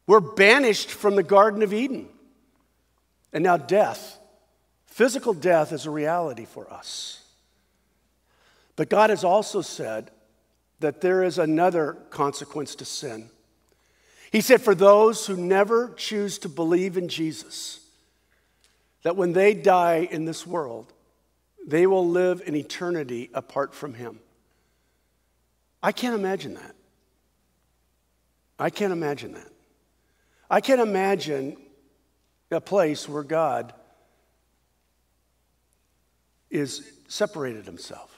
[0.07, 2.09] We're banished from the Garden of Eden.
[3.33, 4.19] And now death,
[4.87, 7.23] physical death, is a reality for us.
[8.77, 10.11] But God has also said
[10.81, 13.31] that there is another consequence to sin.
[14.33, 17.81] He said, For those who never choose to believe in Jesus,
[19.03, 20.93] that when they die in this world,
[21.67, 24.19] they will live in eternity apart from Him.
[25.83, 26.75] I can't imagine that.
[28.61, 29.51] I can't imagine that.
[30.51, 31.57] I can't imagine
[32.51, 33.73] a place where God
[36.51, 38.15] is separated himself.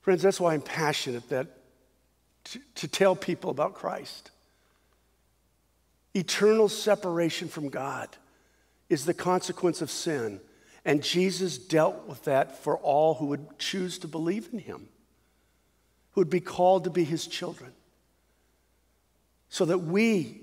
[0.00, 1.48] Friends, that's why I'm passionate that
[2.44, 4.30] to, to tell people about Christ.
[6.14, 8.08] Eternal separation from God
[8.88, 10.40] is the consequence of sin,
[10.84, 14.88] and Jesus dealt with that for all who would choose to believe in him,
[16.12, 17.72] who would be called to be his children
[19.54, 20.40] so that we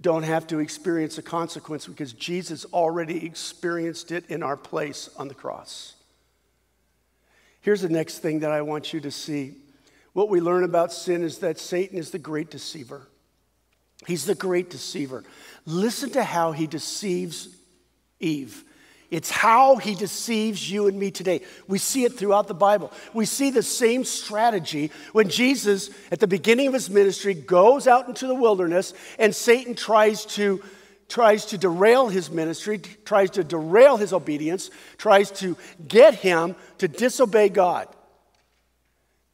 [0.00, 5.28] don't have to experience a consequence because Jesus already experienced it in our place on
[5.28, 5.94] the cross.
[7.60, 9.56] Here's the next thing that I want you to see.
[10.14, 13.06] What we learn about sin is that Satan is the great deceiver.
[14.06, 15.22] He's the great deceiver.
[15.66, 17.54] Listen to how he deceives
[18.20, 18.64] Eve.
[19.10, 21.42] It's how he deceives you and me today.
[21.68, 22.92] We see it throughout the Bible.
[23.14, 28.08] We see the same strategy when Jesus, at the beginning of his ministry, goes out
[28.08, 30.62] into the wilderness and Satan tries to,
[31.08, 36.88] tries to derail his ministry, tries to derail his obedience, tries to get him to
[36.88, 37.88] disobey God.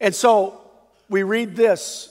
[0.01, 0.61] And so
[1.09, 2.09] we read this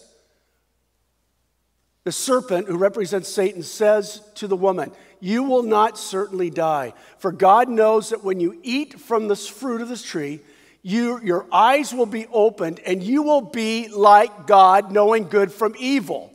[2.03, 6.93] the serpent, who represents Satan, says to the woman, You will not certainly die.
[7.19, 10.41] For God knows that when you eat from this fruit of this tree,
[10.81, 15.75] you, your eyes will be opened and you will be like God, knowing good from
[15.77, 16.33] evil.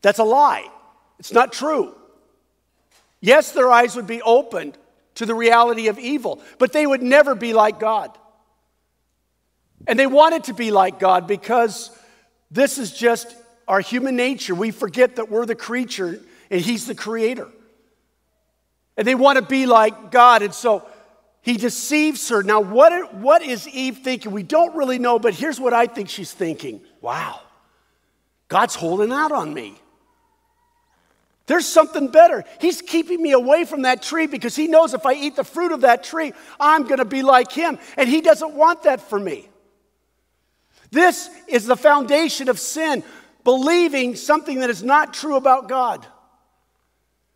[0.00, 0.66] That's a lie.
[1.18, 1.94] It's not true.
[3.20, 4.78] Yes, their eyes would be opened
[5.16, 8.16] to the reality of evil, but they would never be like God.
[9.86, 11.90] And they wanted to be like God because
[12.50, 16.20] this is just our human nature, we forget that we're the creature
[16.50, 17.48] and He's the creator.
[18.96, 20.42] And they want to be like God.
[20.42, 20.84] And so
[21.48, 22.42] he deceives her.
[22.42, 24.32] Now, what, what is Eve thinking?
[24.32, 27.40] We don't really know, but here's what I think she's thinking Wow,
[28.48, 29.80] God's holding out on me.
[31.46, 32.44] There's something better.
[32.60, 35.72] He's keeping me away from that tree because he knows if I eat the fruit
[35.72, 37.78] of that tree, I'm going to be like him.
[37.96, 39.48] And he doesn't want that for me.
[40.90, 43.02] This is the foundation of sin
[43.44, 46.06] believing something that is not true about God.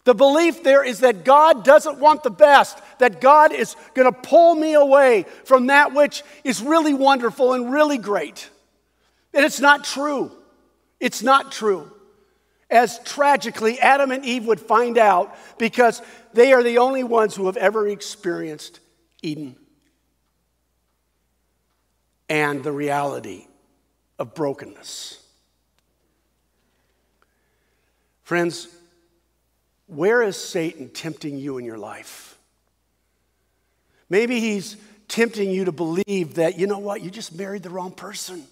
[0.04, 4.18] The belief there is that God doesn't want the best, that God is going to
[4.20, 8.50] pull me away from that which is really wonderful and really great.
[9.32, 10.32] And it's not true.
[10.98, 11.90] It's not true.
[12.68, 17.46] As tragically, Adam and Eve would find out because they are the only ones who
[17.46, 18.80] have ever experienced
[19.22, 19.56] Eden
[22.28, 23.46] and the reality
[24.18, 25.22] of brokenness.
[28.22, 28.68] Friends,
[29.92, 32.38] where is Satan tempting you in your life?
[34.08, 34.76] Maybe he's
[35.08, 38.44] tempting you to believe that, you know what, you just married the wrong person.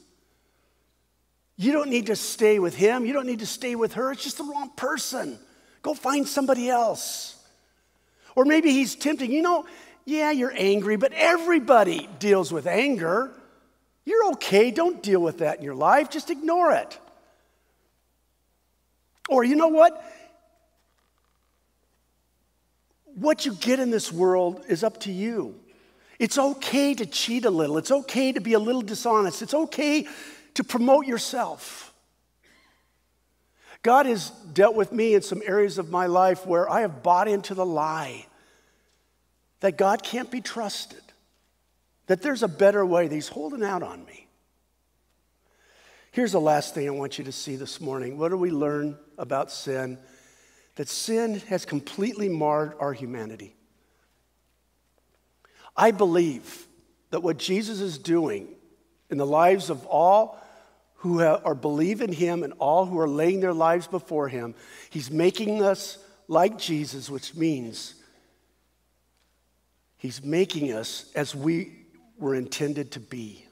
[1.56, 3.04] You don't need to stay with him.
[3.04, 4.12] You don't need to stay with her.
[4.12, 5.38] It's just the wrong person.
[5.82, 7.36] Go find somebody else.
[8.34, 9.66] Or maybe he's tempting, you know,
[10.06, 13.30] yeah, you're angry, but everybody deals with anger.
[14.04, 14.70] You're okay.
[14.70, 16.10] Don't deal with that in your life.
[16.10, 16.98] Just ignore it.
[19.28, 20.02] Or you know what?
[23.20, 25.54] What you get in this world is up to you.
[26.18, 27.76] It's okay to cheat a little.
[27.76, 29.42] It's okay to be a little dishonest.
[29.42, 30.08] It's okay
[30.54, 31.92] to promote yourself.
[33.82, 37.28] God has dealt with me in some areas of my life where I have bought
[37.28, 38.24] into the lie
[39.60, 41.02] that God can't be trusted,
[42.06, 44.28] that there's a better way, that He's holding out on me.
[46.12, 48.16] Here's the last thing I want you to see this morning.
[48.16, 49.98] What do we learn about sin?
[50.80, 53.54] That sin has completely marred our humanity.
[55.76, 56.66] I believe
[57.10, 58.48] that what Jesus is doing
[59.10, 60.42] in the lives of all
[60.94, 61.54] who are
[62.00, 64.54] in him and all who are laying their lives before him,
[64.88, 67.94] he's making us like Jesus, which means
[69.98, 71.76] he's making us as we
[72.16, 73.44] were intended to be.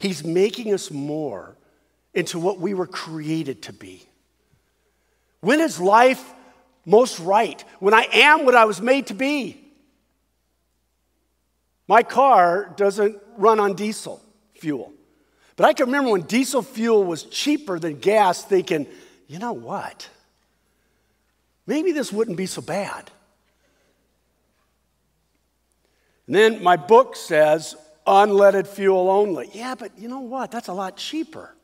[0.00, 1.56] He's making us more
[2.14, 4.07] into what we were created to be.
[5.40, 6.34] When is life
[6.84, 7.62] most right?
[7.80, 9.60] When I am what I was made to be.
[11.86, 14.22] My car doesn't run on diesel
[14.54, 14.92] fuel.
[15.56, 18.86] But I can remember when diesel fuel was cheaper than gas, thinking,
[19.26, 20.08] you know what?
[21.66, 23.10] Maybe this wouldn't be so bad.
[26.26, 27.74] And then my book says
[28.06, 29.50] unleaded fuel only.
[29.52, 30.50] Yeah, but you know what?
[30.50, 31.54] That's a lot cheaper.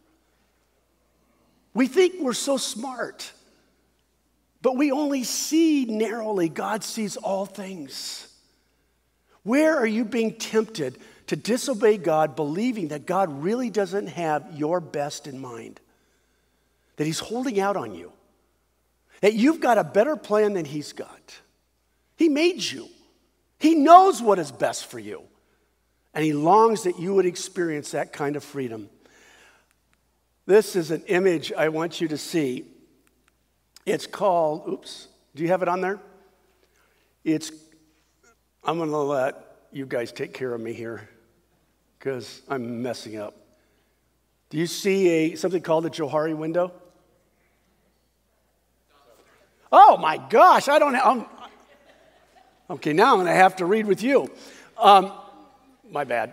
[1.73, 3.31] We think we're so smart,
[4.65, 6.49] but we only see narrowly.
[6.49, 8.27] God sees all things.
[9.43, 10.97] Where are you being tempted
[11.27, 15.83] to disobey God, believing that God really doesn't have your best in mind?
[16.97, 18.11] That He's holding out on you?
[19.21, 21.41] That you've got a better plan than He's got?
[22.17, 22.89] He made you,
[23.59, 25.25] He knows what is best for you.
[26.15, 28.89] And he longs that you would experience that kind of freedom.
[30.47, 32.65] This is an image I want you to see.
[33.87, 36.01] It's called, oops, do you have it on there?
[37.23, 37.51] It's,
[38.63, 41.09] I'm going to let you guys take care of me here
[41.99, 43.35] because I'm messing up.
[44.51, 46.73] Do you see a, something called a Johari window?
[49.73, 51.27] Oh my gosh, I don't have.
[52.71, 54.31] okay, now I'm going to have to read with you.
[54.79, 55.13] Um,
[55.91, 56.33] my bad.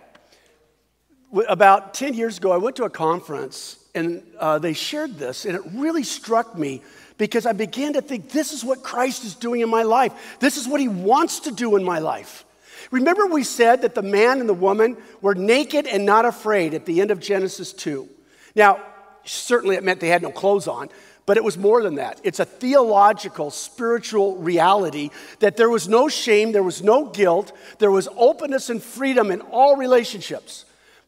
[1.48, 5.54] About 10 years ago, I went to a conference and uh, they shared this, and
[5.54, 6.82] it really struck me
[7.18, 10.12] because I began to think this is what Christ is doing in my life.
[10.40, 12.44] This is what he wants to do in my life.
[12.90, 16.84] Remember, we said that the man and the woman were naked and not afraid at
[16.84, 18.08] the end of Genesis 2.
[18.54, 18.80] Now,
[19.24, 20.88] certainly it meant they had no clothes on,
[21.24, 22.20] but it was more than that.
[22.24, 27.90] It's a theological, spiritual reality that there was no shame, there was no guilt, there
[27.90, 30.64] was openness and freedom in all relationships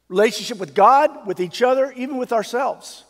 [0.09, 3.05] relationship with God, with each other, even with ourselves.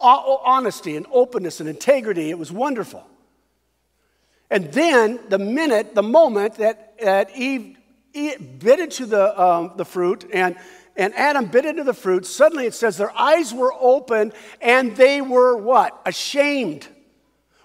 [0.00, 3.06] Honesty and openness and integrity, it was wonderful.
[4.50, 7.78] And then, the minute, the moment that, that Eve,
[8.12, 10.56] Eve bit into the, um, the fruit and
[10.96, 15.20] and Adam bit into the fruit, suddenly it says their eyes were open and they
[15.22, 16.00] were what?
[16.04, 16.86] Ashamed.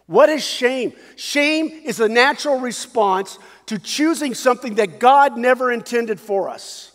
[0.06, 0.94] What is shame?
[1.18, 6.87] Shame is a natural response to choosing something that God never intended for us.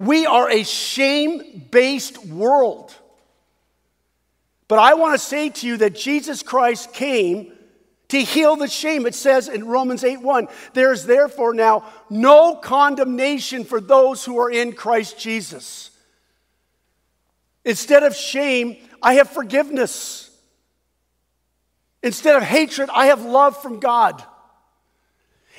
[0.00, 2.92] We are a shame based world.
[4.66, 7.52] But I want to say to you that Jesus Christ came
[8.08, 9.06] to heal the shame.
[9.06, 14.38] It says in Romans 8 1, there is therefore now no condemnation for those who
[14.38, 15.90] are in Christ Jesus.
[17.64, 20.30] Instead of shame, I have forgiveness.
[22.02, 24.24] Instead of hatred, I have love from God.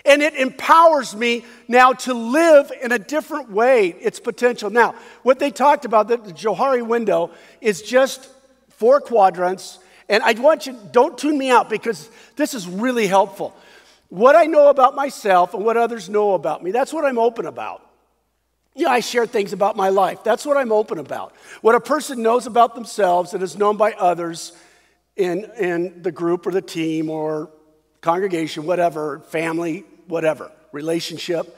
[0.05, 4.69] And it empowers me now to live in a different way, its potential.
[4.69, 7.31] Now, what they talked about, the, Johari window,
[7.61, 8.29] is just
[8.69, 9.79] four quadrants
[10.11, 13.55] and I want you, don't tune me out because this is really helpful.
[14.09, 17.45] What I know about myself and what others know about me, that's what I'm open
[17.45, 17.81] about.
[18.75, 20.21] Yeah, I share things about my life.
[20.25, 21.33] That's what I'm open about.
[21.61, 24.51] What a person knows about themselves and is known by others
[25.15, 27.49] in, in the group or the team or
[28.01, 31.57] congregation, whatever, family, whatever, relationship.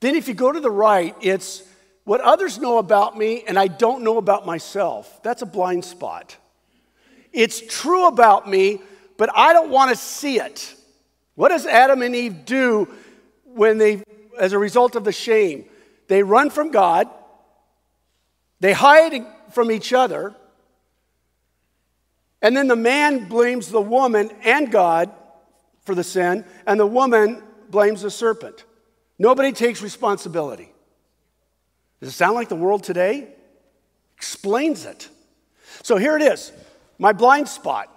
[0.00, 1.62] Then if you go to the right, it's
[2.04, 5.22] what others know about me and I don't know about myself.
[5.22, 6.36] That's a blind spot.
[7.32, 8.82] It's true about me,
[9.16, 10.74] but I don't want to see it.
[11.36, 12.88] What does Adam and Eve do
[13.44, 14.02] when they,
[14.38, 15.64] as a result of the shame?
[16.08, 17.08] They run from God,
[18.58, 20.34] they hide from each other,
[22.42, 25.12] and then the man blames the woman and God
[25.84, 28.64] for the sin, and the woman blames the serpent.
[29.18, 30.72] Nobody takes responsibility.
[32.00, 33.28] Does it sound like the world today?
[34.16, 35.08] Explains it.
[35.82, 36.52] So here it is
[36.98, 37.88] my blind spot.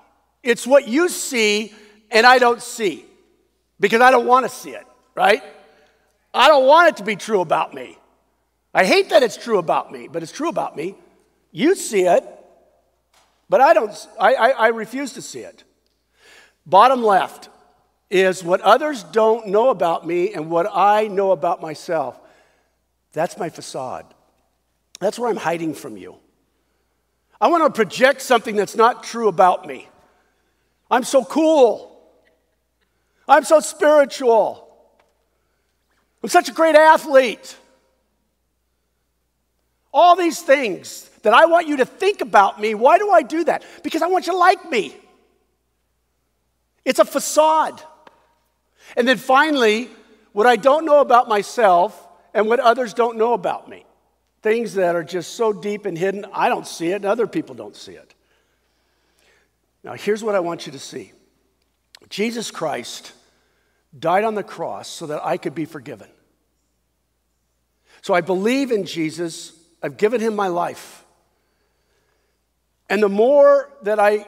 [0.41, 1.73] It's what you see
[2.11, 3.05] and I don't see
[3.79, 5.43] because I don't want to see it, right?
[6.33, 7.97] I don't want it to be true about me.
[8.73, 10.95] I hate that it's true about me, but it's true about me.
[11.51, 12.23] You see it,
[13.49, 15.63] but I don't, I, I, I refuse to see it.
[16.65, 17.49] Bottom left
[18.13, 22.19] is what others don't know about me and what I know about myself.
[23.11, 24.05] That's my facade.
[24.99, 26.15] That's where I'm hiding from you.
[27.41, 29.87] I want to project something that's not true about me.
[30.91, 31.99] I'm so cool.
[33.27, 34.69] I'm so spiritual.
[36.21, 37.57] I'm such a great athlete.
[39.91, 42.75] All these things that I want you to think about me.
[42.75, 43.63] Why do I do that?
[43.81, 44.95] Because I want you to like me.
[46.85, 47.81] It's a facade.
[48.95, 49.89] And then finally,
[50.33, 53.85] what I don't know about myself and what others don't know about me.
[54.41, 57.55] Things that are just so deep and hidden, I don't see it, and other people
[57.55, 58.13] don't see it.
[59.83, 61.13] Now, here's what I want you to see
[62.09, 63.13] Jesus Christ
[63.97, 66.07] died on the cross so that I could be forgiven.
[68.01, 71.05] So I believe in Jesus, I've given him my life.
[72.89, 74.27] And the more that I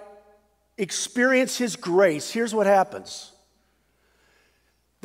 [0.77, 3.33] experience his grace, here's what happens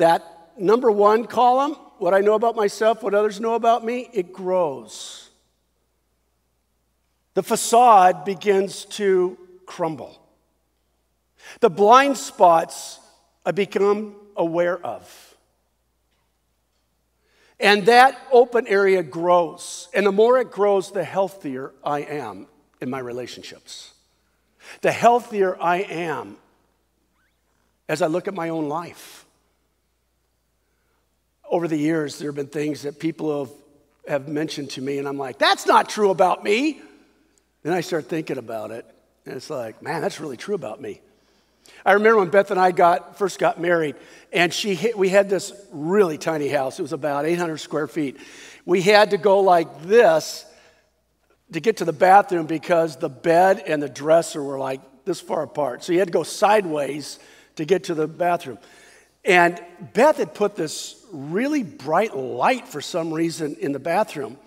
[0.01, 4.33] that number one column, what I know about myself, what others know about me, it
[4.33, 5.29] grows.
[7.33, 10.21] The facade begins to crumble.
[11.59, 12.99] The blind spots
[13.45, 15.35] I become aware of.
[17.59, 19.87] And that open area grows.
[19.93, 22.47] And the more it grows, the healthier I am
[22.81, 23.93] in my relationships.
[24.81, 26.37] The healthier I am
[27.87, 29.20] as I look at my own life.
[31.51, 33.53] Over the years, there have been things that people have,
[34.07, 36.81] have mentioned to me, and I'm like, that's not true about me.
[37.61, 38.85] Then I start thinking about it,
[39.25, 41.01] and it's like, man, that's really true about me.
[41.85, 43.97] I remember when Beth and I got, first got married,
[44.31, 46.79] and she hit, we had this really tiny house.
[46.79, 48.17] It was about 800 square feet.
[48.65, 50.45] We had to go like this
[51.51, 55.43] to get to the bathroom because the bed and the dresser were like this far
[55.43, 55.83] apart.
[55.83, 57.19] So you had to go sideways
[57.57, 58.57] to get to the bathroom.
[59.25, 59.61] And
[59.93, 64.37] Beth had put this really bright light for some reason in the bathroom.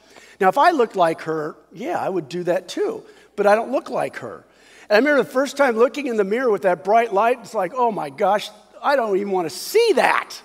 [0.40, 3.04] Now, if I looked like her, yeah, I would do that too,
[3.36, 4.44] but I don't look like her.
[4.88, 7.54] And I remember the first time looking in the mirror with that bright light, it's
[7.54, 8.50] like, oh my gosh,
[8.82, 10.40] I don't even want to see that.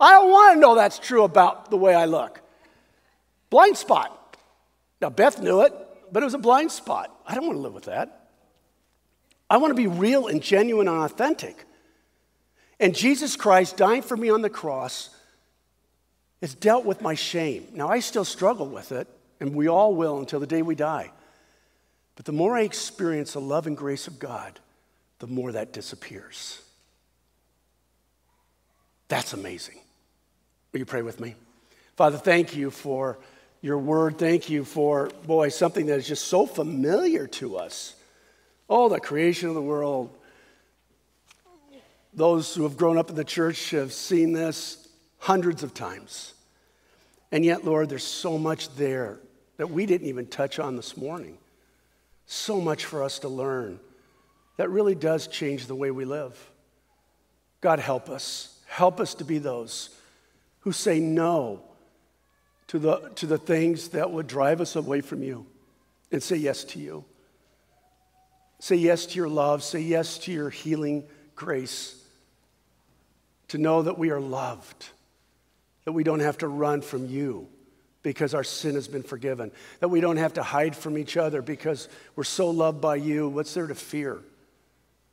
[0.00, 2.40] I don't want to know that's true about the way I look.
[3.50, 4.16] Blind spot.
[5.00, 5.74] Now, Beth knew it,
[6.12, 7.14] but it was a blind spot.
[7.26, 8.28] I don't want to live with that.
[9.48, 11.64] I want to be real and genuine and authentic.
[12.78, 15.10] And Jesus Christ dying for me on the cross
[16.40, 17.66] has dealt with my shame.
[17.74, 19.08] Now, I still struggle with it,
[19.40, 21.10] and we all will until the day we die.
[22.16, 24.58] But the more I experience the love and grace of God,
[25.18, 26.60] the more that disappears.
[29.08, 29.78] That's amazing.
[30.72, 31.34] Will you pray with me?
[31.96, 33.18] Father, thank you for
[33.60, 34.18] your word.
[34.18, 37.94] Thank you for, boy, something that is just so familiar to us.
[38.68, 40.16] Oh, the creation of the world.
[42.14, 44.88] Those who have grown up in the church have seen this
[45.20, 46.34] hundreds of times.
[47.30, 49.20] And yet, Lord, there's so much there
[49.56, 51.38] that we didn't even touch on this morning.
[52.26, 53.78] So much for us to learn
[54.56, 56.50] that really does change the way we live.
[57.62, 58.58] God, help us.
[58.66, 59.88] Help us to be those
[60.60, 61.62] who say no
[62.66, 65.46] to the, to the things that would drive us away from you
[66.12, 67.04] and say yes to you.
[68.58, 69.62] Say yes to your love.
[69.62, 71.04] Say yes to your healing
[71.34, 71.96] grace.
[73.48, 74.90] To know that we are loved,
[75.90, 77.48] that we don't have to run from you
[78.04, 79.50] because our sin has been forgiven.
[79.80, 83.28] That we don't have to hide from each other because we're so loved by you.
[83.28, 84.20] What's there to fear?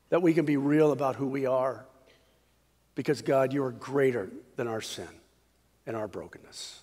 [0.10, 1.84] That we can be real about who we are
[2.94, 5.10] because, God, you are greater than our sin
[5.88, 6.80] and our brokenness.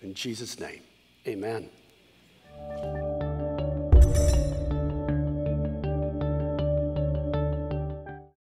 [0.00, 0.80] In Jesus' name,
[1.28, 1.68] amen.